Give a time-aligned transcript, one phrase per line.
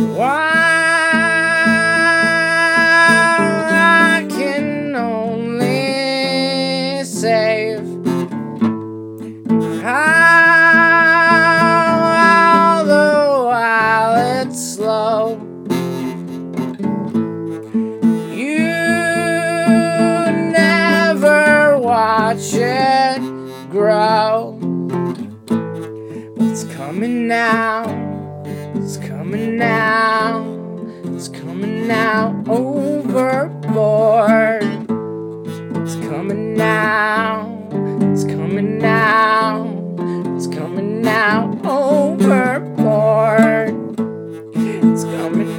[0.00, 0.50] Why
[4.16, 5.74] I can only
[7.04, 7.80] save
[9.82, 10.38] how,
[12.78, 15.38] although while it's slow.
[18.34, 18.68] You
[20.50, 23.20] never watch it
[23.70, 24.58] grow.
[26.38, 28.09] It's coming now.
[29.30, 30.58] Coming now,
[31.04, 34.64] it's coming now overboard.
[35.76, 37.56] It's coming now.
[38.10, 39.68] It's coming now.
[40.34, 43.68] It's coming now overboard.
[44.56, 45.49] It's coming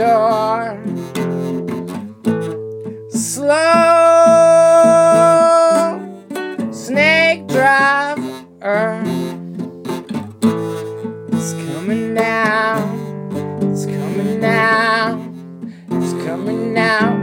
[0.00, 0.80] door.
[3.10, 3.50] Slow
[6.72, 9.02] snake driver.
[11.32, 12.80] It's coming now.
[13.60, 15.20] It's coming now.
[15.90, 17.19] It's coming now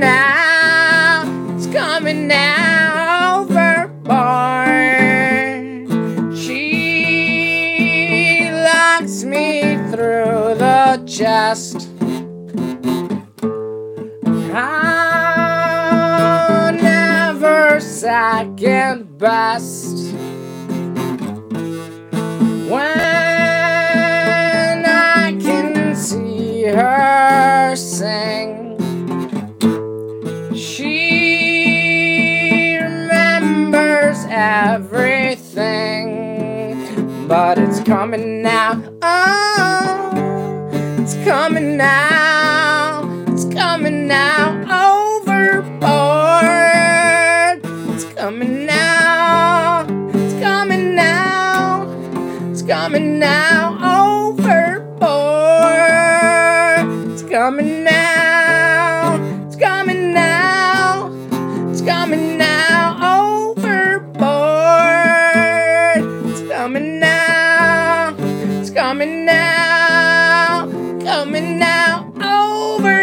[0.00, 1.22] now.
[1.54, 4.00] It's coming now overboard.
[6.36, 6.60] She
[8.50, 11.88] locks me through the chest.
[14.54, 15.92] I'll
[16.72, 20.14] never second best.
[34.50, 36.08] Everything.
[37.28, 38.82] But it's coming now.
[39.00, 40.10] Oh,
[40.98, 43.24] it's coming now.
[43.28, 45.80] It's coming now overboard.
[47.94, 49.86] It's coming now.
[50.14, 51.86] It's coming now.
[52.50, 54.50] It's coming now overboard.
[57.12, 59.20] It's coming now.
[59.46, 61.12] It's coming now.
[61.70, 62.39] It's coming now
[66.72, 68.14] coming now.
[68.60, 70.68] It's coming now.
[71.00, 72.12] Coming now.
[72.22, 72.99] Over.